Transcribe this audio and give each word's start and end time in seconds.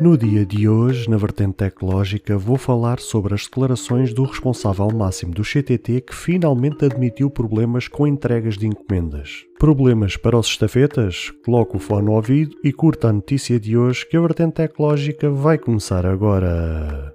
No 0.00 0.16
dia 0.16 0.46
de 0.46 0.66
hoje, 0.66 1.10
na 1.10 1.18
vertente 1.18 1.56
tecnológica, 1.56 2.38
vou 2.38 2.56
falar 2.56 2.98
sobre 2.98 3.34
as 3.34 3.44
declarações 3.44 4.14
do 4.14 4.24
responsável 4.24 4.88
máximo 4.88 5.34
do 5.34 5.42
CTT 5.42 6.00
que 6.00 6.14
finalmente 6.14 6.86
admitiu 6.86 7.28
problemas 7.28 7.86
com 7.86 8.06
entregas 8.06 8.56
de 8.56 8.66
encomendas. 8.66 9.44
Problemas 9.58 10.16
para 10.16 10.38
os 10.38 10.46
estafetas? 10.46 11.30
Coloque 11.44 11.76
o 11.76 11.78
fone 11.78 12.06
no 12.06 12.12
ouvido 12.12 12.56
e 12.64 12.72
curta 12.72 13.08
a 13.08 13.12
notícia 13.12 13.60
de 13.60 13.76
hoje 13.76 14.06
que 14.08 14.16
a 14.16 14.20
vertente 14.22 14.54
tecnológica 14.54 15.28
vai 15.28 15.58
começar 15.58 16.06
agora. 16.06 17.14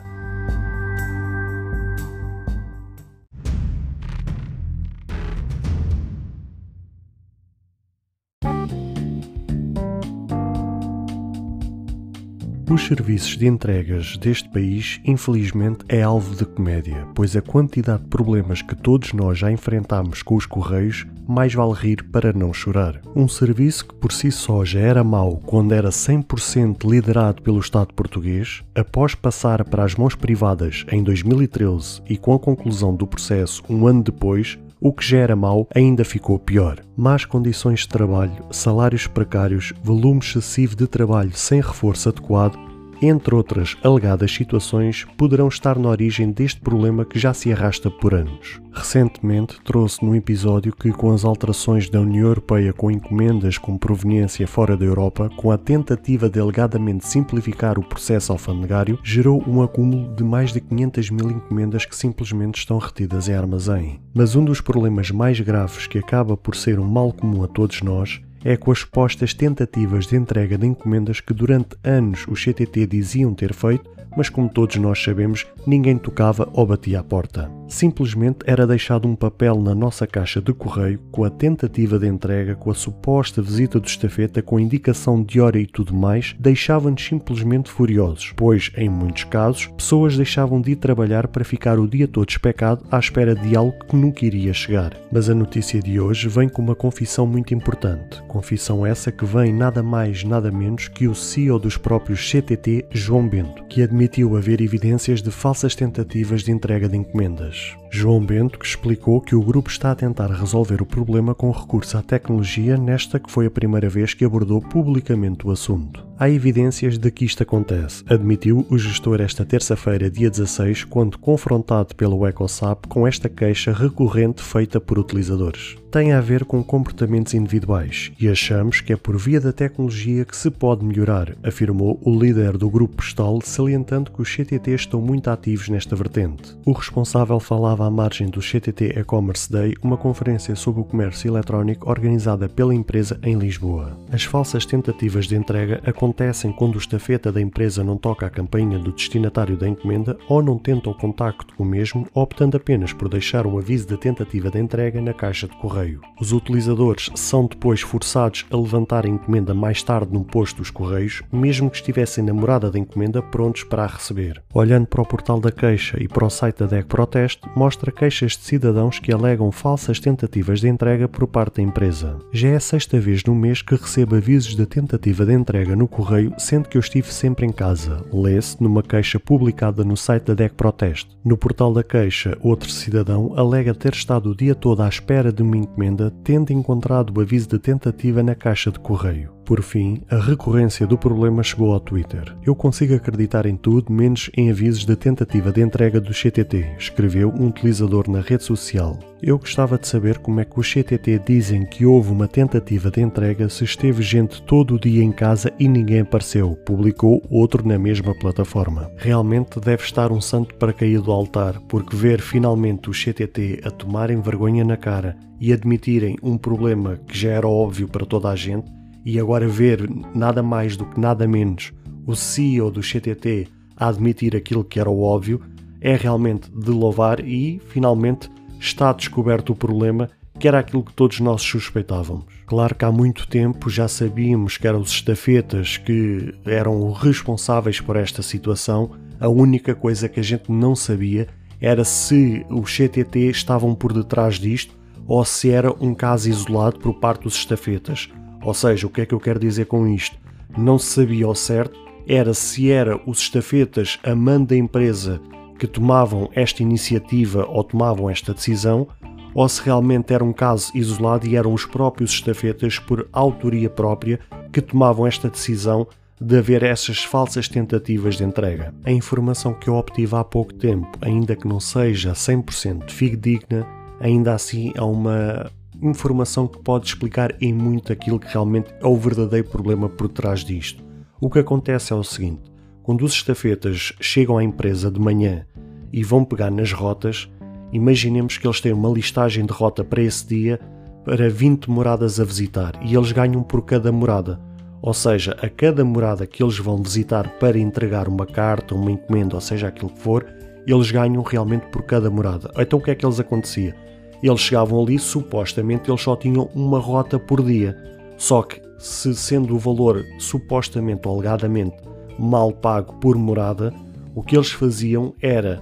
Os 12.71 12.87
serviços 12.87 13.35
de 13.35 13.45
entregas 13.45 14.15
deste 14.15 14.47
país, 14.47 15.01
infelizmente, 15.03 15.83
é 15.89 16.03
alvo 16.03 16.33
de 16.33 16.45
comédia, 16.45 17.05
pois 17.13 17.35
a 17.35 17.41
quantidade 17.41 18.03
de 18.03 18.07
problemas 18.07 18.61
que 18.61 18.73
todos 18.73 19.11
nós 19.11 19.37
já 19.37 19.51
enfrentamos 19.51 20.23
com 20.23 20.35
os 20.35 20.45
correios, 20.45 21.05
mais 21.27 21.53
vale 21.53 21.73
rir 21.73 22.01
para 22.01 22.31
não 22.31 22.53
chorar. 22.53 23.01
Um 23.13 23.27
serviço 23.27 23.87
que 23.89 23.95
por 23.95 24.13
si 24.13 24.31
só 24.31 24.63
já 24.63 24.79
era 24.79 25.03
mau 25.03 25.35
quando 25.45 25.73
era 25.73 25.89
100% 25.89 26.89
liderado 26.89 27.41
pelo 27.41 27.59
Estado 27.59 27.93
português, 27.93 28.63
após 28.73 29.15
passar 29.15 29.65
para 29.65 29.83
as 29.83 29.95
mãos 29.95 30.15
privadas 30.15 30.85
em 30.89 31.03
2013 31.03 32.01
e 32.09 32.15
com 32.15 32.33
a 32.33 32.39
conclusão 32.39 32.95
do 32.95 33.05
processo 33.05 33.61
um 33.69 33.85
ano 33.85 34.01
depois, 34.01 34.57
o 34.81 34.91
que 34.91 35.05
já 35.05 35.19
era 35.19 35.35
mau 35.35 35.67
ainda 35.75 36.03
ficou 36.03 36.39
pior. 36.39 36.79
Más 36.97 37.23
condições 37.23 37.81
de 37.81 37.89
trabalho, 37.89 38.45
salários 38.49 39.05
precários, 39.05 39.71
volume 39.83 40.21
excessivo 40.21 40.75
de 40.75 40.87
trabalho 40.87 41.33
sem 41.35 41.61
reforço 41.61 42.09
adequado, 42.09 42.57
entre 43.01 43.33
outras 43.33 43.75
alegadas 43.83 44.31
situações, 44.31 45.05
poderão 45.17 45.47
estar 45.47 45.77
na 45.77 45.89
origem 45.89 46.31
deste 46.31 46.61
problema 46.61 47.03
que 47.03 47.17
já 47.17 47.33
se 47.33 47.51
arrasta 47.51 47.89
por 47.89 48.13
anos. 48.13 48.61
Recentemente 48.71 49.59
trouxe 49.63 50.03
num 50.05 50.15
episódio 50.15 50.73
que, 50.73 50.91
com 50.91 51.11
as 51.11 51.25
alterações 51.25 51.89
da 51.89 51.99
União 51.99 52.27
Europeia 52.27 52.71
com 52.71 52.89
encomendas 52.89 53.57
com 53.57 53.77
proveniência 53.77 54.47
fora 54.47 54.77
da 54.77 54.85
Europa, 54.85 55.29
com 55.35 55.51
a 55.51 55.57
tentativa 55.57 56.29
de 56.29 56.39
alegadamente 56.39 57.05
simplificar 57.05 57.77
o 57.77 57.83
processo 57.83 58.31
alfandegário, 58.31 58.99
gerou 59.03 59.43
um 59.47 59.61
acúmulo 59.61 60.15
de 60.15 60.23
mais 60.23 60.53
de 60.53 60.61
500 60.61 61.09
mil 61.09 61.31
encomendas 61.31 61.85
que 61.85 61.95
simplesmente 61.95 62.59
estão 62.59 62.77
retidas 62.77 63.27
em 63.27 63.33
armazém. 63.33 63.99
Mas 64.13 64.35
um 64.35 64.45
dos 64.45 64.61
problemas 64.61 65.11
mais 65.11 65.39
graves 65.39 65.87
que 65.87 65.97
acaba 65.97 66.37
por 66.37 66.55
ser 66.55 66.79
um 66.79 66.87
mal 66.87 67.11
comum 67.11 67.43
a 67.43 67.47
todos 67.47 67.81
nós 67.81 68.21
é 68.43 68.57
com 68.57 68.71
as 68.71 68.79
supostas 68.79 69.33
tentativas 69.33 70.07
de 70.07 70.15
entrega 70.15 70.57
de 70.57 70.67
encomendas 70.67 71.19
que 71.19 71.33
durante 71.33 71.75
anos 71.83 72.25
o 72.27 72.33
CTT 72.33 72.87
diziam 72.87 73.33
ter 73.33 73.53
feito, 73.53 73.89
mas 74.15 74.29
como 74.29 74.49
todos 74.49 74.75
nós 74.75 75.01
sabemos, 75.01 75.45
ninguém 75.65 75.97
tocava 75.97 76.49
ou 76.53 76.65
batia 76.65 76.99
à 76.99 77.03
porta. 77.03 77.49
Simplesmente 77.67 78.39
era 78.45 78.67
deixado 78.67 79.07
um 79.07 79.15
papel 79.15 79.61
na 79.61 79.73
nossa 79.73 80.05
caixa 80.05 80.41
de 80.41 80.53
correio 80.53 80.99
com 81.11 81.23
a 81.23 81.29
tentativa 81.29 81.97
de 81.97 82.07
entrega, 82.07 82.55
com 82.55 82.69
a 82.69 82.73
suposta 82.73 83.41
visita 83.41 83.79
do 83.79 83.87
estafeta, 83.87 84.41
com 84.41 84.59
indicação 84.59 85.23
de 85.23 85.39
hora 85.39 85.57
e 85.57 85.65
tudo 85.65 85.93
mais, 85.93 86.35
deixava-nos 86.37 87.03
simplesmente 87.03 87.69
furiosos, 87.69 88.33
pois, 88.35 88.71
em 88.75 88.89
muitos 88.89 89.23
casos, 89.23 89.67
pessoas 89.67 90.17
deixavam 90.17 90.59
de 90.59 90.71
ir 90.71 90.75
trabalhar 90.75 91.27
para 91.27 91.45
ficar 91.45 91.79
o 91.79 91.87
dia 91.87 92.07
todo 92.07 92.29
especado 92.29 92.85
à 92.91 92.99
espera 92.99 93.33
de 93.33 93.55
algo 93.55 93.85
que 93.85 93.95
nunca 93.95 94.25
iria 94.25 94.53
chegar. 94.53 94.93
Mas 95.11 95.29
a 95.29 95.35
notícia 95.35 95.79
de 95.79 95.99
hoje 95.99 96.27
vem 96.27 96.49
com 96.49 96.61
uma 96.61 96.75
confissão 96.75 97.25
muito 97.25 97.53
importante. 97.53 98.21
Confissão 98.31 98.85
essa 98.85 99.11
que 99.11 99.25
vem 99.25 99.51
nada 99.51 99.83
mais, 99.83 100.23
nada 100.23 100.49
menos 100.49 100.87
que 100.87 101.05
o 101.05 101.13
CEO 101.13 101.59
dos 101.59 101.75
próprios 101.75 102.31
CTT, 102.31 102.85
João 102.89 103.27
Bento, 103.27 103.65
que 103.65 103.83
admitiu 103.83 104.37
haver 104.37 104.61
evidências 104.61 105.21
de 105.21 105.29
falsas 105.29 105.75
tentativas 105.75 106.41
de 106.41 106.49
entrega 106.49 106.87
de 106.87 106.95
encomendas. 106.95 107.75
João 107.93 108.25
Bento 108.25 108.57
que 108.57 108.65
explicou 108.65 109.19
que 109.19 109.35
o 109.35 109.43
grupo 109.43 109.69
está 109.69 109.91
a 109.91 109.95
tentar 109.95 110.31
resolver 110.31 110.81
o 110.81 110.85
problema 110.85 111.35
com 111.35 111.51
recurso 111.51 111.97
à 111.97 112.01
tecnologia 112.01 112.77
nesta 112.77 113.19
que 113.19 113.29
foi 113.29 113.45
a 113.45 113.51
primeira 113.51 113.89
vez 113.89 114.13
que 114.13 114.23
abordou 114.23 114.61
publicamente 114.61 115.45
o 115.45 115.51
assunto. 115.51 116.09
Há 116.17 116.29
evidências 116.29 116.97
de 116.97 117.11
que 117.11 117.25
isto 117.25 117.41
acontece, 117.43 118.03
admitiu 118.07 118.65
o 118.69 118.77
gestor 118.77 119.19
esta 119.19 119.43
terça-feira, 119.43 120.09
dia 120.09 120.29
16, 120.29 120.83
quando 120.83 121.17
confrontado 121.17 121.95
pelo 121.95 122.27
EcoSAP 122.27 122.87
com 122.87 123.07
esta 123.07 123.27
queixa 123.27 123.73
recorrente 123.73 124.41
feita 124.41 124.79
por 124.79 124.99
utilizadores. 124.99 125.75
Tem 125.89 126.13
a 126.13 126.21
ver 126.21 126.45
com 126.45 126.63
comportamentos 126.63 127.33
individuais 127.33 128.11
e 128.19 128.29
achamos 128.29 128.79
que 128.79 128.93
é 128.93 128.95
por 128.95 129.17
via 129.17 129.41
da 129.41 129.51
tecnologia 129.51 130.23
que 130.23 130.37
se 130.37 130.49
pode 130.49 130.85
melhorar, 130.85 131.35
afirmou 131.43 131.99
o 132.05 132.17
líder 132.17 132.55
do 132.55 132.69
grupo 132.69 132.97
Postal, 132.97 133.41
salientando 133.43 134.11
que 134.11 134.21
os 134.21 134.33
CTT 134.33 134.75
estão 134.75 135.01
muito 135.01 135.29
ativos 135.29 135.69
nesta 135.69 135.95
vertente. 135.95 136.55
O 136.63 136.71
responsável 136.71 137.39
falava 137.39 137.80
à 137.83 137.89
margem 137.89 138.27
do 138.27 138.39
CTT 138.39 138.99
E-Commerce 138.99 139.51
Day, 139.51 139.75
uma 139.81 139.97
conferência 139.97 140.55
sobre 140.55 140.81
o 140.81 140.83
comércio 140.83 141.29
eletrónico 141.29 141.89
organizada 141.89 142.47
pela 142.47 142.73
empresa 142.73 143.19
em 143.23 143.37
Lisboa. 143.37 143.97
As 144.11 144.23
falsas 144.23 144.65
tentativas 144.65 145.27
de 145.27 145.35
entrega 145.35 145.81
acontecem 145.85 146.51
quando 146.51 146.75
o 146.75 146.79
estafeta 146.79 147.31
da 147.31 147.41
empresa 147.41 147.83
não 147.83 147.97
toca 147.97 148.25
a 148.25 148.29
campainha 148.29 148.77
do 148.77 148.91
destinatário 148.91 149.57
da 149.57 149.67
encomenda 149.67 150.17
ou 150.27 150.41
não 150.41 150.57
tenta 150.57 150.89
o 150.89 150.95
contacto 150.95 151.53
com 151.55 151.63
o 151.63 151.65
mesmo, 151.65 152.07
optando 152.13 152.57
apenas 152.57 152.93
por 152.93 153.09
deixar 153.09 153.45
um 153.47 153.57
aviso 153.57 153.87
da 153.87 153.97
tentativa 153.97 154.49
de 154.49 154.59
entrega 154.59 155.01
na 155.01 155.13
caixa 155.13 155.47
de 155.47 155.55
correio. 155.57 156.01
Os 156.19 156.31
utilizadores 156.31 157.09
são 157.15 157.45
depois 157.45 157.81
forçados 157.81 158.45
a 158.51 158.57
levantar 158.57 159.05
a 159.05 159.09
encomenda 159.09 159.53
mais 159.53 159.81
tarde 159.81 160.13
num 160.13 160.23
posto 160.23 160.57
dos 160.57 160.69
correios, 160.69 161.21
mesmo 161.31 161.69
que 161.69 161.77
estivessem 161.77 162.23
na 162.23 162.33
morada 162.33 162.69
da 162.69 162.79
encomenda 162.79 163.21
prontos 163.21 163.63
para 163.63 163.83
a 163.83 163.87
receber. 163.87 164.41
Olhando 164.53 164.87
para 164.87 165.01
o 165.01 165.05
portal 165.05 165.39
da 165.39 165.51
queixa 165.51 165.97
e 166.01 166.07
para 166.07 166.25
o 166.25 166.29
site 166.29 166.59
da 166.59 166.65
DEC 166.65 166.85
Protest, 166.87 167.39
mostra 167.55 167.70
queixas 167.75 168.33
de 168.33 168.43
cidadãos 168.43 168.99
que 168.99 169.13
alegam 169.13 169.51
falsas 169.51 169.99
tentativas 169.99 170.59
de 170.59 170.67
entrega 170.67 171.07
por 171.07 171.27
parte 171.27 171.57
da 171.57 171.63
empresa. 171.63 172.17
Já 172.31 172.49
é 172.49 172.55
a 172.55 172.59
sexta 172.59 172.99
vez 172.99 173.23
no 173.23 173.35
mês 173.35 173.61
que 173.61 173.75
recebo 173.75 174.15
avisos 174.15 174.55
de 174.55 174.65
tentativa 174.65 175.25
de 175.25 175.33
entrega 175.33 175.75
no 175.75 175.87
correio, 175.87 176.33
sendo 176.37 176.67
que 176.67 176.77
eu 176.77 176.81
estive 176.81 177.11
sempre 177.13 177.45
em 177.45 177.51
casa. 177.51 178.03
Lê-se 178.11 178.61
numa 178.61 178.81
queixa 178.81 179.19
publicada 179.19 179.83
no 179.83 179.95
site 179.95 180.25
da 180.25 180.33
DEC 180.33 180.53
Protest. 180.55 181.07
No 181.23 181.37
portal 181.37 181.73
da 181.73 181.83
queixa, 181.83 182.37
outro 182.41 182.69
cidadão 182.69 183.33
alega 183.35 183.73
ter 183.73 183.93
estado 183.93 184.31
o 184.31 184.35
dia 184.35 184.55
todo 184.55 184.81
à 184.81 184.89
espera 184.89 185.31
de 185.31 185.41
uma 185.41 185.57
encomenda, 185.57 186.11
tendo 186.23 186.51
encontrado 186.51 187.15
o 187.15 187.21
aviso 187.21 187.47
de 187.47 187.59
tentativa 187.59 188.23
na 188.23 188.35
caixa 188.35 188.71
de 188.71 188.79
correio. 188.79 189.40
Por 189.51 189.61
fim, 189.61 190.01
a 190.09 190.15
recorrência 190.15 190.87
do 190.87 190.97
problema 190.97 191.43
chegou 191.43 191.73
ao 191.73 191.79
Twitter. 191.81 192.33
Eu 192.41 192.55
consigo 192.55 192.95
acreditar 192.95 193.45
em 193.45 193.57
tudo 193.57 193.91
menos 193.91 194.31
em 194.37 194.49
avisos 194.49 194.85
de 194.85 194.95
tentativa 194.95 195.51
de 195.51 195.61
entrega 195.61 195.99
do 195.99 196.13
CTT, 196.13 196.77
escreveu 196.79 197.33
um 197.37 197.47
utilizador 197.47 198.09
na 198.09 198.21
rede 198.21 198.45
social. 198.45 198.97
Eu 199.21 199.37
gostava 199.37 199.77
de 199.77 199.89
saber 199.89 200.19
como 200.19 200.39
é 200.39 200.45
que 200.45 200.57
os 200.57 200.71
CTT 200.71 201.19
dizem 201.27 201.65
que 201.65 201.85
houve 201.85 202.13
uma 202.13 202.29
tentativa 202.29 202.89
de 202.89 203.01
entrega 203.01 203.49
se 203.49 203.65
esteve 203.65 204.01
gente 204.01 204.41
todo 204.43 204.75
o 204.75 204.79
dia 204.79 205.03
em 205.03 205.11
casa 205.11 205.51
e 205.59 205.67
ninguém 205.67 205.99
apareceu, 205.99 206.55
publicou 206.65 207.21
outro 207.29 207.67
na 207.67 207.77
mesma 207.77 208.15
plataforma. 208.17 208.89
Realmente 208.95 209.59
deve 209.59 209.83
estar 209.83 210.13
um 210.13 210.21
santo 210.21 210.55
para 210.55 210.71
cair 210.71 211.01
do 211.01 211.11
altar, 211.11 211.59
porque 211.67 211.93
ver 211.93 212.21
finalmente 212.21 212.89
os 212.89 213.03
CTT 213.03 213.59
a 213.65 213.69
tomarem 213.69 214.21
vergonha 214.21 214.63
na 214.63 214.77
cara 214.77 215.17
e 215.41 215.51
admitirem 215.51 216.15
um 216.23 216.37
problema 216.37 216.97
que 217.05 217.17
já 217.17 217.31
era 217.31 217.49
óbvio 217.49 217.89
para 217.89 218.05
toda 218.05 218.29
a 218.29 218.35
gente 218.37 218.79
e 219.05 219.19
agora 219.19 219.47
ver 219.47 219.89
nada 220.13 220.43
mais 220.43 220.77
do 220.77 220.85
que 220.85 220.99
nada 220.99 221.27
menos 221.27 221.73
o 222.05 222.15
CEO 222.15 222.71
do 222.71 222.81
CTT 222.81 223.47
a 223.75 223.87
admitir 223.87 224.35
aquilo 224.35 224.63
que 224.63 224.79
era 224.79 224.89
o 224.89 225.01
óbvio 225.01 225.41
é 225.79 225.95
realmente 225.95 226.51
de 226.51 226.69
louvar 226.69 227.19
e 227.19 227.59
finalmente 227.69 228.29
está 228.59 228.93
descoberto 228.93 229.51
o 229.51 229.55
problema 229.55 230.09
que 230.37 230.47
era 230.47 230.59
aquilo 230.59 230.83
que 230.83 230.93
todos 230.93 231.19
nós 231.19 231.41
suspeitávamos. 231.41 232.25
Claro 232.47 232.73
que 232.75 232.85
há 232.85 232.91
muito 232.91 233.27
tempo 233.27 233.69
já 233.69 233.87
sabíamos 233.87 234.57
que 234.57 234.67
eram 234.67 234.79
os 234.79 234.89
estafetas 234.91 235.77
que 235.77 236.33
eram 236.45 236.91
responsáveis 236.91 237.79
por 237.79 237.95
esta 237.95 238.21
situação, 238.21 238.91
a 239.19 239.29
única 239.29 239.75
coisa 239.75 240.09
que 240.09 240.19
a 240.19 240.23
gente 240.23 240.51
não 240.51 240.75
sabia 240.75 241.27
era 241.59 241.83
se 241.83 242.43
os 242.49 242.75
CTT 242.75 243.29
estavam 243.29 243.75
por 243.75 243.93
detrás 243.93 244.35
disto 244.35 244.75
ou 245.07 245.23
se 245.23 245.51
era 245.51 245.71
um 245.79 245.93
caso 245.93 246.29
isolado 246.29 246.79
por 246.79 246.95
parte 246.95 247.23
dos 247.23 247.35
estafetas. 247.35 248.09
Ou 248.43 248.53
seja, 248.53 248.87
o 248.87 248.89
que 248.89 249.01
é 249.01 249.05
que 249.05 249.13
eu 249.13 249.19
quero 249.19 249.39
dizer 249.39 249.65
com 249.65 249.87
isto? 249.87 250.17
Não 250.57 250.77
se 250.77 250.87
sabia 250.87 251.25
ao 251.25 251.35
certo 251.35 251.79
era 252.07 252.33
se 252.33 252.71
era 252.71 252.99
os 253.05 253.19
estafetas 253.19 253.99
a 254.03 254.15
mando 254.15 254.47
da 254.47 254.55
empresa 254.55 255.21
que 255.57 255.67
tomavam 255.67 256.29
esta 256.33 256.63
iniciativa 256.63 257.45
ou 257.47 257.63
tomavam 257.63 258.09
esta 258.09 258.33
decisão, 258.33 258.87
ou 259.33 259.47
se 259.47 259.61
realmente 259.61 260.11
era 260.11 260.23
um 260.23 260.33
caso 260.33 260.71
isolado 260.75 261.27
e 261.27 261.35
eram 261.35 261.53
os 261.53 261.65
próprios 261.65 262.11
estafetas, 262.11 262.79
por 262.79 263.07
autoria 263.13 263.69
própria, 263.69 264.19
que 264.51 264.59
tomavam 264.59 265.05
esta 265.05 265.29
decisão 265.29 265.87
de 266.19 266.37
haver 266.37 266.63
essas 266.63 267.03
falsas 267.03 267.47
tentativas 267.47 268.15
de 268.15 268.23
entrega. 268.23 268.73
A 268.83 268.91
informação 268.91 269.53
que 269.53 269.67
eu 269.69 269.75
obtive 269.75 270.15
há 270.15 270.23
pouco 270.23 270.53
tempo, 270.53 270.89
ainda 270.99 271.35
que 271.35 271.47
não 271.47 271.59
seja 271.59 272.13
100% 272.13 272.89
fidedigna, 272.89 273.65
ainda 273.99 274.33
assim 274.33 274.71
é 274.75 274.81
uma 274.81 275.49
informação 275.81 276.47
que 276.47 276.59
pode 276.59 276.87
explicar 276.87 277.35
em 277.41 277.53
muito 277.53 277.91
aquilo 277.91 278.19
que 278.19 278.27
realmente 278.27 278.73
é 278.79 278.87
o 278.87 278.95
verdadeiro 278.95 279.47
problema 279.47 279.89
por 279.89 280.07
trás 280.07 280.41
disto. 280.43 280.83
O 281.19 281.29
que 281.29 281.39
acontece 281.39 281.91
é 281.93 281.95
o 281.95 282.03
seguinte: 282.03 282.51
quando 282.83 283.03
os 283.03 283.13
estafetas 283.13 283.93
chegam 283.99 284.37
à 284.37 284.43
empresa 284.43 284.91
de 284.91 284.99
manhã 284.99 285.45
e 285.91 286.03
vão 286.03 286.23
pegar 286.23 286.51
nas 286.51 286.71
rotas, 286.71 287.29
imaginemos 287.71 288.37
que 288.37 288.47
eles 288.47 288.61
têm 288.61 288.73
uma 288.73 288.89
listagem 288.89 289.45
de 289.45 289.53
rota 289.53 289.83
para 289.83 290.01
esse 290.01 290.27
dia 290.27 290.59
para 291.03 291.29
20 291.29 291.69
moradas 291.69 292.19
a 292.19 292.23
visitar 292.23 292.79
e 292.83 292.95
eles 292.95 293.11
ganham 293.11 293.41
por 293.43 293.63
cada 293.63 293.91
morada. 293.91 294.39
Ou 294.81 294.93
seja, 294.93 295.37
a 295.41 295.47
cada 295.47 295.85
morada 295.85 296.25
que 296.25 296.41
eles 296.41 296.57
vão 296.57 296.77
visitar 296.77 297.37
para 297.39 297.57
entregar 297.57 298.07
uma 298.07 298.25
carta, 298.25 298.73
uma 298.73 298.91
encomenda, 298.91 299.35
ou 299.35 299.41
seja, 299.41 299.67
aquilo 299.67 299.91
que 299.91 299.99
for, 299.99 300.25
eles 300.65 300.89
ganham 300.89 301.21
realmente 301.21 301.67
por 301.67 301.83
cada 301.83 302.09
morada. 302.09 302.51
Então 302.57 302.79
o 302.79 302.81
que 302.81 302.91
é 302.91 302.95
que 302.95 303.05
eles 303.05 303.19
acontecia? 303.19 303.75
Eles 304.21 304.41
chegavam 304.41 304.81
ali, 304.81 304.99
supostamente 304.99 305.89
eles 305.89 306.01
só 306.01 306.15
tinham 306.15 306.49
uma 306.53 306.79
rota 306.79 307.19
por 307.19 307.43
dia. 307.43 307.75
Só 308.17 308.43
que, 308.43 308.61
se 308.77 309.15
sendo 309.15 309.55
o 309.55 309.59
valor 309.59 310.05
supostamente 310.19 311.07
ou 311.07 311.15
alegadamente 311.15 311.75
mal 312.19 312.51
pago 312.51 312.93
por 312.95 313.15
morada, 313.17 313.73
o 314.13 314.21
que 314.21 314.35
eles 314.35 314.51
faziam 314.51 315.13
era 315.21 315.61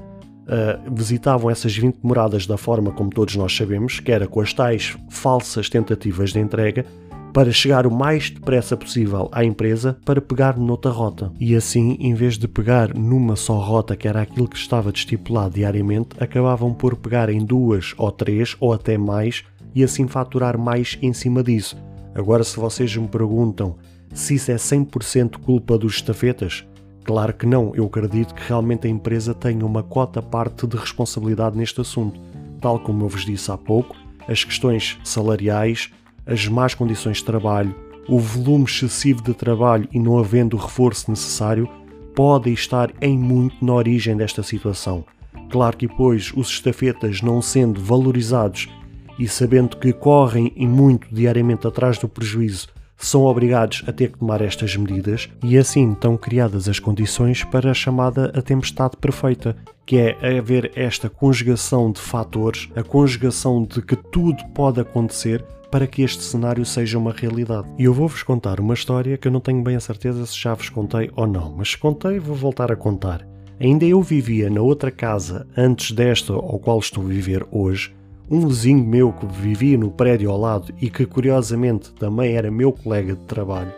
uh, 0.50 0.94
visitavam 0.94 1.50
essas 1.50 1.76
20 1.78 2.00
moradas 2.02 2.46
da 2.46 2.58
forma 2.58 2.92
como 2.92 3.10
todos 3.10 3.36
nós 3.36 3.56
sabemos, 3.56 4.00
que 4.00 4.12
era 4.12 4.28
com 4.28 4.42
as 4.42 4.54
tais 4.54 4.98
falsas 5.10 5.70
tentativas 5.70 6.34
de 6.34 6.40
entrega, 6.40 6.86
para 7.34 7.52
chegar 7.52 7.86
o 7.86 7.92
mais 7.92 8.30
depressa 8.30 8.76
possível 8.76 9.30
à 9.32 9.44
empresa 9.44 9.98
para 10.06 10.22
pegar 10.22 10.58
noutra 10.58 10.92
rota. 10.92 11.32
E 11.40 11.56
assim, 11.56 11.98
em 12.00 12.14
vez 12.14 12.38
de 12.38 12.48
pegar 12.48 12.94
numa 12.94 13.36
só 13.36 13.58
rota, 13.58 13.96
que 13.96 14.08
era 14.08 14.22
aquilo 14.22 14.48
que 14.48 14.58
estava 14.58 14.90
estipulado 14.90 15.56
diariamente, 15.56 16.16
acabavam 16.20 16.74
por 16.74 16.96
pegar 16.96 17.30
em 17.30 17.44
duas 17.44 17.94
ou 17.98 18.12
três 18.12 18.56
ou 18.60 18.74
até 18.74 18.98
mais 18.98 19.44
e 19.74 19.84
assim 19.84 20.08
faturar 20.08 20.58
mais 20.58 20.98
em 21.02 21.14
cima 21.14 21.44
disso. 21.44 21.78
Agora, 22.16 22.44
se 22.44 22.58
vocês 22.58 22.96
me 22.96 23.08
perguntam 23.08 23.76
se 24.14 24.36
isso 24.36 24.52
é 24.52 24.56
100% 24.56 25.38
culpa 25.38 25.78
dos 25.78 25.96
estafetas, 25.96 26.66
claro 27.04 27.34
que 27.34 27.46
não. 27.46 27.72
Eu 27.76 27.86
acredito 27.86 28.34
que 28.34 28.48
realmente 28.48 28.88
a 28.88 28.90
empresa 28.90 29.34
tenha 29.34 29.66
uma 29.66 29.84
cota 29.84 30.22
parte 30.22 30.66
de 30.66 30.76
responsabilidade 30.76 31.56
neste 31.56 31.80
assunto. 31.80 32.20
Tal 32.60 32.80
como 32.80 33.06
eu 33.06 33.08
vos 33.10 33.24
disse 33.24 33.52
há 33.52 33.58
pouco, 33.58 33.96
as 34.28 34.44
questões 34.44 34.98
salariais, 35.04 35.92
as 36.30 36.48
más 36.48 36.74
condições 36.74 37.18
de 37.18 37.26
trabalho, 37.26 37.76
o 38.08 38.20
volume 38.20 38.66
excessivo 38.66 39.24
de 39.24 39.34
trabalho 39.34 39.88
e 39.92 40.00
não 40.00 40.18
havendo 40.18 40.56
o 40.56 40.60
reforço 40.60 41.10
necessário, 41.10 41.68
podem 42.16 42.54
estar 42.54 42.92
em 43.02 43.18
muito 43.18 43.64
na 43.64 43.74
origem 43.74 44.16
desta 44.16 44.44
situação. 44.44 45.04
Claro 45.50 45.76
que 45.76 45.88
depois 45.88 46.32
os 46.36 46.50
estafetas 46.50 47.22
não 47.22 47.42
sendo 47.42 47.82
valorizados 47.82 48.70
e 49.18 49.28
sabendo 49.28 49.78
que 49.78 49.92
correm 49.92 50.54
e 50.56 50.68
muito 50.68 51.08
diariamente 51.14 51.68
atrás 51.68 51.98
do 51.98 52.08
prejuízo, 52.08 52.68
são 52.96 53.24
obrigados 53.24 53.84
a 53.88 53.94
ter 53.94 54.12
que 54.12 54.20
tomar 54.20 54.42
estas 54.42 54.76
medidas 54.76 55.30
e 55.42 55.58
assim 55.58 55.94
estão 55.94 56.18
criadas 56.18 56.68
as 56.68 56.80
condições 56.80 57.44
para 57.46 57.72
a 57.72 57.74
chamada 57.74 58.32
a 58.36 58.42
tempestade 58.42 58.98
perfeita, 58.98 59.56
que 59.86 59.98
é 59.98 60.38
haver 60.38 60.72
esta 60.76 61.10
conjugação 61.10 61.92
de 61.92 62.00
fatores, 62.00 62.70
a 62.76 62.84
conjugação 62.84 63.64
de 63.64 63.82
que 63.82 63.96
tudo 63.96 64.44
pode 64.54 64.82
acontecer 64.82 65.44
para 65.72 65.88
que 65.88 66.02
este 66.02 66.24
cenário 66.24 66.66
seja 66.66 66.98
uma 66.98 67.12
realidade. 67.12 67.68
E 67.78 67.84
eu 67.84 67.94
vou-vos 67.94 68.24
contar 68.24 68.60
uma 68.60 68.74
história 68.74 69.18
que 69.18 69.28
eu 69.28 69.32
não 69.32 69.40
tenho 69.40 69.62
bem 69.64 69.76
a 69.76 69.80
certeza 69.80 70.26
se 70.26 70.38
já 70.38 70.54
vos 70.54 70.70
contei 70.70 71.12
ou 71.16 71.28
não, 71.28 71.54
mas 71.56 71.72
se 71.72 71.78
contei, 71.78 72.20
vou 72.20 72.36
voltar 72.36 72.72
a 72.72 72.76
contar. 72.76 73.28
Ainda 73.60 73.86
eu 73.86 74.02
vivia 74.02 74.50
na 74.50 74.62
outra 74.62 74.90
casa 74.90 75.46
antes 75.56 75.92
desta 75.92 76.34
ao 76.34 76.60
qual 76.60 76.80
estou 76.80 77.04
a 77.04 77.08
viver 77.08 77.46
hoje. 77.52 77.94
Um 78.32 78.48
vizinho 78.48 78.84
meu 78.84 79.12
que 79.12 79.26
vivia 79.26 79.78
no 79.78 79.92
prédio 79.92 80.32
ao 80.32 80.40
lado 80.40 80.74
e 80.82 80.90
que 80.90 81.06
curiosamente 81.06 81.92
também 81.94 82.36
era 82.36 82.52
meu 82.52 82.72
colega 82.72 83.16
de 83.16 83.26
trabalho, 83.26 83.74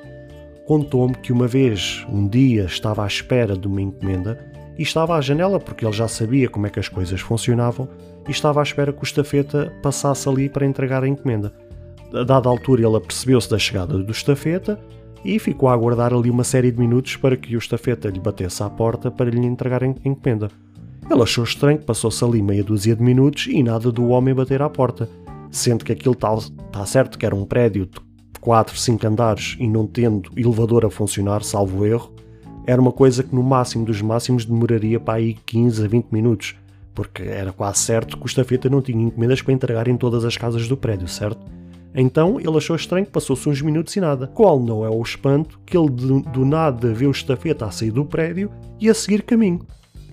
contou-me 0.67 1.15
que 1.15 1.31
uma 1.31 1.47
vez, 1.47 2.05
um 2.09 2.27
dia, 2.27 2.65
estava 2.65 3.03
à 3.03 3.07
espera 3.07 3.57
de 3.57 3.65
uma 3.65 3.81
encomenda 3.81 4.37
e 4.77 4.83
estava 4.83 5.15
à 5.15 5.21
janela 5.21 5.59
porque 5.59 5.85
ele 5.85 5.94
já 5.94 6.07
sabia 6.07 6.49
como 6.49 6.67
é 6.67 6.69
que 6.69 6.79
as 6.79 6.89
coisas 6.89 7.21
funcionavam 7.21 7.87
e 8.27 8.31
estava 8.31 8.59
à 8.59 8.63
espera 8.63 8.91
que 8.91 9.01
o 9.01 9.03
estafeta 9.03 9.73
passasse 9.81 10.27
ali 10.27 10.49
para 10.49 10.65
entregar 10.65 11.03
a 11.03 11.07
encomenda 11.07 11.53
a 12.13 12.23
dada 12.23 12.49
altura 12.49 12.85
ele 12.85 12.95
apercebeu-se 12.95 13.49
da 13.49 13.57
chegada 13.57 13.97
do 13.97 14.11
estafeta 14.11 14.79
e 15.23 15.37
ficou 15.39 15.69
a 15.69 15.73
aguardar 15.73 16.13
ali 16.13 16.29
uma 16.29 16.43
série 16.43 16.71
de 16.71 16.79
minutos 16.79 17.15
para 17.15 17.37
que 17.37 17.55
o 17.55 17.59
estafeta 17.59 18.09
lhe 18.09 18.19
batesse 18.19 18.63
à 18.63 18.69
porta 18.69 19.11
para 19.11 19.29
lhe 19.29 19.45
entregar 19.45 19.83
a 19.83 19.87
encomenda. 19.87 20.49
Ele 21.09 21.21
achou 21.21 21.43
estranho 21.43 21.77
que 21.77 21.85
passou-se 21.85 22.23
ali 22.23 22.41
meia 22.41 22.63
dúzia 22.63 22.95
de 22.95 23.03
minutos 23.03 23.47
e 23.47 23.61
nada 23.61 23.91
do 23.91 24.07
homem 24.09 24.33
bater 24.33 24.61
à 24.61 24.69
porta, 24.69 25.09
sendo 25.49 25.85
que 25.85 25.91
aquilo 25.91 26.13
está 26.13 26.35
tá 26.71 26.85
certo 26.85 27.17
que 27.17 27.25
era 27.25 27.35
um 27.35 27.45
prédio 27.45 27.85
de 27.85 28.39
4, 28.39 28.77
5 28.77 29.07
andares 29.07 29.55
e 29.59 29.67
não 29.67 29.85
tendo 29.85 30.31
elevador 30.35 30.85
a 30.85 30.89
funcionar, 30.89 31.43
salvo 31.43 31.85
erro, 31.85 32.13
era 32.65 32.81
uma 32.81 32.91
coisa 32.91 33.23
que 33.23 33.35
no 33.35 33.43
máximo 33.43 33.85
dos 33.85 34.01
máximos 34.01 34.45
demoraria 34.45 34.99
para 34.99 35.15
aí 35.15 35.33
15 35.45 35.83
a 35.83 35.87
20 35.87 36.11
minutos, 36.11 36.55
porque 36.93 37.23
era 37.23 37.51
quase 37.51 37.79
certo 37.79 38.17
que 38.17 38.23
o 38.23 38.27
estafeta 38.27 38.69
não 38.69 38.81
tinha 38.81 39.03
encomendas 39.03 39.41
para 39.41 39.53
entregar 39.53 39.87
em 39.87 39.97
todas 39.97 40.23
as 40.23 40.37
casas 40.37 40.67
do 40.67 40.77
prédio, 40.77 41.07
certo? 41.07 41.60
Então 41.93 42.39
ele 42.39 42.57
achou 42.57 42.75
estranho 42.75 43.05
que 43.05 43.11
passou-se 43.11 43.47
uns 43.49 43.61
minutos 43.61 43.95
e 43.95 44.01
nada. 44.01 44.27
Qual 44.27 44.59
não 44.59 44.85
é 44.85 44.89
o 44.89 45.01
espanto 45.01 45.59
que 45.65 45.77
ele 45.77 45.89
do, 45.89 46.45
nada 46.45 46.93
vê 46.93 47.05
o 47.05 47.11
estafeta 47.11 47.65
a 47.65 47.71
sair 47.71 47.91
do 47.91 48.05
prédio 48.05 48.49
e 48.79 48.89
a 48.89 48.93
seguir 48.93 49.23
caminho. 49.23 49.61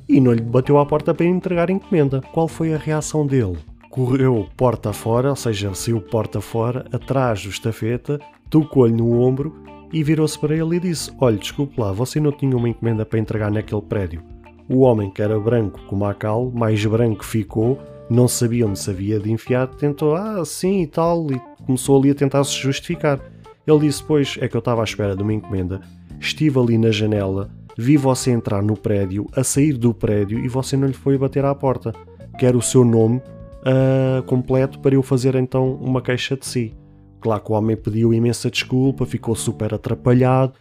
E 0.09 0.21
não 0.21 0.33
lhe 0.33 0.43
bateu 0.43 0.79
à 0.79 0.87
porta 0.87 1.15
para 1.15 1.27
entregar 1.27 1.69
a 1.69 1.73
encomenda. 1.73 2.21
Qual 2.33 2.49
foi 2.49 2.75
a 2.75 2.79
reação 2.79 3.27
dele? 3.27 3.59
Correu 3.91 4.47
porta 4.57 4.93
fora, 4.93 5.31
ou 5.31 5.37
seja, 5.37 5.73
saiu 5.75 6.01
porta 6.01 6.41
fora, 6.41 6.85
atrás 6.93 7.43
do 7.43 7.51
estafeta, 7.51 8.19
tocou-lhe 8.51 8.95
no 8.95 9.21
ombro 9.21 9.55
e 9.93 10.03
virou-se 10.03 10.39
para 10.39 10.55
ele 10.55 10.77
e 10.77 10.81
disse: 10.81 11.11
Olha, 11.21 11.37
desculpe 11.37 11.81
lá, 11.81 11.93
você 11.93 12.21
não 12.21 12.33
tinha 12.33 12.57
uma 12.57 12.69
encomenda 12.69 13.05
para 13.05 13.19
entregar 13.19 13.51
naquele 13.51 13.83
prédio. 13.83 14.23
O 14.69 14.81
homem, 14.81 15.11
que 15.11 15.23
era 15.23 15.39
branco 15.41 15.81
como 15.89 16.05
a 16.05 16.13
cal, 16.13 16.51
mais 16.51 16.85
branco 16.85 17.25
ficou, 17.25 17.79
não 18.11 18.27
sabia 18.27 18.67
onde 18.67 18.79
se 18.79 18.91
havia 18.91 19.19
de 19.19 19.31
enfiar, 19.31 19.67
tentou, 19.69 20.15
ah, 20.15 20.45
sim 20.45 20.83
e 20.83 20.87
tal, 20.87 21.31
e 21.31 21.41
começou 21.65 21.99
ali 21.99 22.11
a 22.11 22.15
tentar 22.15 22.43
se 22.45 22.55
justificar. 22.55 23.21
Ele 23.67 23.81
disse: 23.81 24.03
Pois 24.03 24.37
é 24.41 24.49
que 24.49 24.57
eu 24.57 24.61
estava 24.61 24.81
à 24.81 24.85
espera 24.85 25.15
de 25.15 25.23
uma 25.23 25.35
encomenda, 25.35 25.81
estive 26.19 26.59
ali 26.59 26.79
na 26.79 26.91
janela, 26.91 27.51
vi 27.77 27.97
você 27.97 28.31
entrar 28.31 28.63
no 28.63 28.77
prédio, 28.77 29.27
a 29.35 29.45
sair 29.45 29.75
do 29.75 29.93
prédio 29.93 30.39
e 30.39 30.49
você 30.49 30.77
não 30.77 30.89
lhe 30.89 30.95
foi 30.95 31.19
bater 31.19 31.45
à 31.45 31.55
porta. 31.55 31.93
Quero 32.39 32.59
o 32.59 32.63
seu 32.63 32.85
nome 32.85 33.19
uh, 33.19 34.23
completo 34.25 34.79
para 34.79 34.95
eu 34.95 35.03
fazer 35.03 35.35
então 35.35 35.75
uma 35.75 36.01
queixa 36.01 36.37
de 36.37 36.47
si. 36.47 36.75
Claro 37.21 37.43
que 37.43 37.53
o 37.53 37.55
homem 37.55 37.77
pediu 37.77 38.15
imensa 38.15 38.51
desculpa, 38.51 39.05
ficou 39.05 39.35
super 39.35 39.75
atrapalhado, 39.75 40.55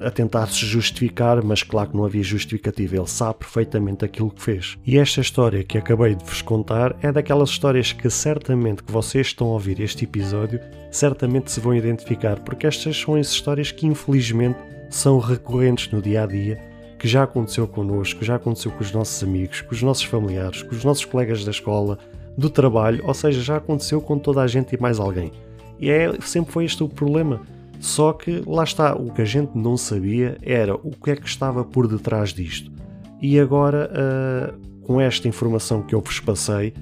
a 0.00 0.10
tentar 0.10 0.46
se 0.48 0.64
justificar, 0.64 1.42
mas 1.44 1.62
claro 1.62 1.90
que 1.90 1.96
não 1.96 2.04
havia 2.04 2.22
justificativa, 2.22 2.96
ele 2.96 3.06
sabe 3.06 3.40
perfeitamente 3.40 4.04
aquilo 4.04 4.30
que 4.30 4.42
fez. 4.42 4.78
E 4.86 4.98
esta 4.98 5.20
história 5.20 5.62
que 5.62 5.76
acabei 5.76 6.14
de 6.14 6.24
vos 6.24 6.40
contar 6.40 6.96
é 7.02 7.12
daquelas 7.12 7.50
histórias 7.50 7.92
que 7.92 8.08
certamente 8.08 8.82
que 8.82 8.92
vocês 8.92 9.28
estão 9.28 9.48
a 9.48 9.52
ouvir 9.52 9.80
este 9.80 10.04
episódio, 10.04 10.60
certamente 10.90 11.50
se 11.50 11.60
vão 11.60 11.74
identificar, 11.74 12.40
porque 12.40 12.66
estas 12.66 12.96
são 12.98 13.14
as 13.14 13.30
histórias 13.30 13.70
que 13.70 13.86
infelizmente 13.86 14.58
são 14.88 15.18
recorrentes 15.18 15.90
no 15.92 16.00
dia 16.00 16.24
a 16.24 16.26
dia, 16.26 16.58
que 16.98 17.06
já 17.06 17.22
aconteceu 17.22 17.66
connosco, 17.66 18.24
já 18.24 18.36
aconteceu 18.36 18.70
com 18.72 18.82
os 18.82 18.92
nossos 18.92 19.22
amigos, 19.22 19.60
com 19.62 19.74
os 19.74 19.82
nossos 19.82 20.04
familiares, 20.04 20.62
com 20.62 20.74
os 20.74 20.84
nossos 20.84 21.04
colegas 21.04 21.44
da 21.44 21.50
escola, 21.50 21.98
do 22.36 22.50
trabalho, 22.50 23.02
ou 23.06 23.14
seja, 23.14 23.40
já 23.40 23.56
aconteceu 23.56 24.00
com 24.00 24.18
toda 24.18 24.42
a 24.42 24.46
gente 24.46 24.74
e 24.74 24.80
mais 24.80 24.98
alguém. 24.98 25.32
E 25.78 25.90
é, 25.90 26.12
sempre 26.20 26.52
foi 26.52 26.64
este 26.64 26.82
o 26.82 26.88
problema. 26.88 27.40
Só 27.80 28.12
que 28.12 28.42
lá 28.46 28.62
está, 28.62 28.94
o 28.94 29.10
que 29.10 29.22
a 29.22 29.24
gente 29.24 29.56
não 29.56 29.76
sabia 29.76 30.38
era 30.42 30.74
o 30.74 30.90
que 30.90 31.10
é 31.10 31.16
que 31.16 31.26
estava 31.26 31.64
por 31.64 31.88
detrás 31.88 32.32
disto. 32.32 32.70
E 33.20 33.40
agora, 33.40 33.90
uh, 33.90 34.86
com 34.86 35.00
esta 35.00 35.26
informação 35.26 35.82
que 35.82 35.94
eu 35.94 36.00
vos 36.00 36.20
passei, 36.20 36.72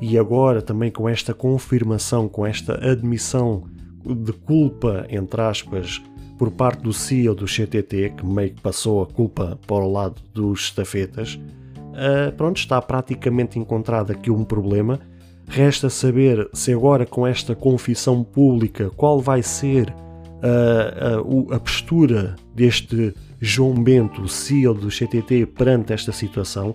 e 0.00 0.18
agora 0.18 0.60
também 0.60 0.90
com 0.90 1.08
esta 1.08 1.32
confirmação, 1.32 2.28
com 2.28 2.46
esta 2.46 2.74
admissão 2.74 3.64
de 4.04 4.32
culpa, 4.32 5.06
entre 5.08 5.40
aspas, 5.40 6.02
por 6.36 6.50
parte 6.50 6.82
do 6.82 6.92
CEO 6.92 7.34
do 7.34 7.46
CTT, 7.46 8.14
que 8.16 8.26
meio 8.26 8.50
que 8.50 8.60
passou 8.60 9.02
a 9.02 9.06
culpa 9.06 9.58
para 9.66 9.84
o 9.84 9.90
lado 9.90 10.20
dos 10.34 10.64
estafetas, 10.64 11.34
uh, 11.34 12.32
pronto, 12.36 12.58
está 12.58 12.82
praticamente 12.82 13.58
encontrado 13.58 14.10
aqui 14.10 14.30
um 14.30 14.44
problema 14.44 15.00
Resta 15.48 15.88
saber 15.88 16.48
se 16.52 16.72
agora 16.72 17.06
com 17.06 17.26
esta 17.26 17.54
confissão 17.54 18.22
pública 18.22 18.90
qual 18.90 19.18
vai 19.18 19.42
ser 19.42 19.92
a, 20.42 21.52
a, 21.52 21.56
a 21.56 21.60
postura 21.60 22.36
deste 22.54 23.14
João 23.40 23.74
Bento, 23.74 24.26
CEO 24.28 24.74
do 24.74 24.88
CTT, 24.88 25.46
perante 25.46 25.92
esta 25.92 26.12
situação. 26.12 26.74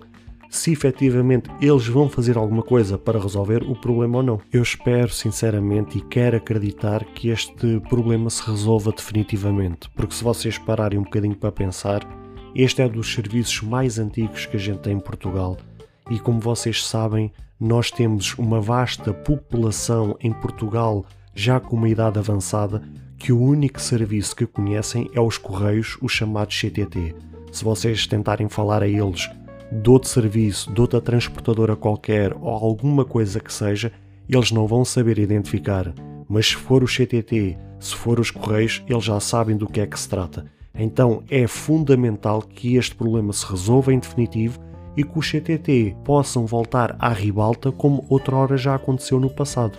se 0.50 0.70
efetivamente 0.70 1.50
eles 1.60 1.86
vão 1.88 2.08
fazer 2.08 2.36
alguma 2.36 2.62
coisa 2.62 2.96
para 2.96 3.20
resolver 3.20 3.62
o 3.64 3.74
problema 3.74 4.18
ou 4.18 4.22
não. 4.22 4.40
Eu 4.52 4.62
espero 4.62 5.10
sinceramente 5.10 5.98
e 5.98 6.00
quero 6.00 6.36
acreditar 6.36 7.04
que 7.04 7.28
este 7.28 7.80
problema 7.88 8.30
se 8.30 8.48
resolva 8.48 8.92
definitivamente, 8.92 9.90
porque 9.96 10.14
se 10.14 10.22
vocês 10.22 10.56
pararem 10.56 10.98
um 10.98 11.02
bocadinho 11.02 11.34
para 11.34 11.50
pensar, 11.50 12.06
este 12.54 12.82
é 12.82 12.88
dos 12.88 13.12
serviços 13.12 13.62
mais 13.62 13.98
antigos 13.98 14.46
que 14.46 14.56
a 14.56 14.60
gente 14.60 14.78
tem 14.78 14.96
em 14.96 15.00
Portugal 15.00 15.56
e 16.10 16.18
como 16.18 16.38
vocês 16.38 16.86
sabem, 16.86 17.32
nós 17.58 17.90
temos 17.90 18.34
uma 18.38 18.60
vasta 18.60 19.12
população 19.12 20.16
em 20.20 20.32
Portugal 20.32 21.04
já 21.34 21.58
com 21.58 21.76
uma 21.76 21.88
idade 21.88 22.18
avançada 22.18 22.82
que 23.18 23.32
o 23.32 23.40
único 23.40 23.80
serviço 23.80 24.34
que 24.36 24.46
conhecem 24.46 25.10
é 25.14 25.20
os 25.20 25.38
Correios, 25.38 25.96
os 26.00 26.12
chamados 26.12 26.58
CTT. 26.58 27.14
Se 27.52 27.64
vocês 27.64 28.06
tentarem 28.06 28.48
falar 28.48 28.82
a 28.82 28.88
eles 28.88 29.30
de 29.72 29.90
outro 29.90 30.08
serviço, 30.08 30.72
de 30.72 30.80
outra 30.80 31.00
transportadora 31.00 31.74
qualquer 31.74 32.32
ou 32.34 32.50
alguma 32.50 33.04
coisa 33.04 33.40
que 33.40 33.52
seja, 33.52 33.92
eles 34.28 34.50
não 34.50 34.66
vão 34.66 34.84
saber 34.84 35.18
identificar. 35.18 35.92
Mas 36.28 36.48
se 36.48 36.56
for 36.56 36.82
o 36.82 36.86
CTT, 36.86 37.56
se 37.78 37.94
for 37.94 38.18
os 38.18 38.30
Correios, 38.30 38.82
eles 38.88 39.04
já 39.04 39.18
sabem 39.20 39.56
do 39.56 39.66
que 39.66 39.80
é 39.80 39.86
que 39.86 39.98
se 39.98 40.08
trata. 40.08 40.46
Então 40.74 41.22
é 41.30 41.46
fundamental 41.46 42.42
que 42.42 42.76
este 42.76 42.94
problema 42.94 43.32
se 43.32 43.46
resolva 43.46 43.92
em 43.92 43.98
definitivo 43.98 44.58
e 44.96 45.04
que 45.04 45.18
os 45.18 45.30
CTT 45.30 45.96
possam 46.04 46.46
voltar 46.46 46.96
à 46.98 47.10
ribalta 47.10 47.70
como 47.70 48.04
outrora 48.08 48.56
já 48.56 48.74
aconteceu 48.74 49.20
no 49.20 49.30
passado. 49.30 49.78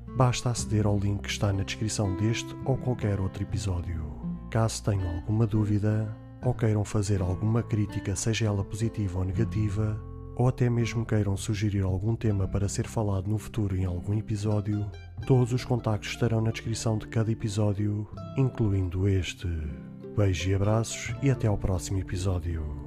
basta 0.21 0.51
aceder 0.51 0.85
ao 0.85 0.99
link 0.99 1.23
que 1.23 1.29
está 1.29 1.51
na 1.51 1.63
descrição 1.63 2.15
deste 2.15 2.55
ou 2.63 2.77
qualquer 2.77 3.19
outro 3.19 3.41
episódio. 3.41 4.05
Caso 4.51 4.83
tenham 4.83 5.15
alguma 5.15 5.47
dúvida 5.47 6.15
ou 6.43 6.53
queiram 6.53 6.85
fazer 6.85 7.23
alguma 7.23 7.63
crítica, 7.63 8.15
seja 8.15 8.45
ela 8.45 8.63
positiva 8.63 9.17
ou 9.17 9.25
negativa, 9.25 9.99
ou 10.35 10.47
até 10.47 10.69
mesmo 10.69 11.03
queiram 11.07 11.35
sugerir 11.35 11.81
algum 11.81 12.15
tema 12.15 12.47
para 12.47 12.69
ser 12.69 12.85
falado 12.85 13.27
no 13.27 13.39
futuro 13.39 13.75
em 13.75 13.83
algum 13.85 14.13
episódio, 14.13 14.85
todos 15.25 15.53
os 15.53 15.65
contactos 15.65 16.11
estarão 16.11 16.39
na 16.39 16.51
descrição 16.51 16.99
de 16.99 17.07
cada 17.07 17.31
episódio, 17.31 18.07
incluindo 18.37 19.07
este. 19.07 19.47
Beijos 20.15 20.45
e 20.45 20.53
abraços 20.53 21.15
e 21.23 21.31
até 21.31 21.47
ao 21.47 21.57
próximo 21.57 21.97
episódio. 21.97 22.80